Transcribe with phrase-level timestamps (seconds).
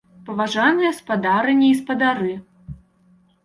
[0.29, 2.33] Паважаныя спадарыні і спадары!